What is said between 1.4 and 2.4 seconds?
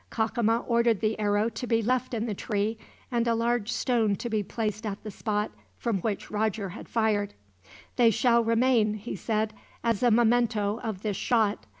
to be left in the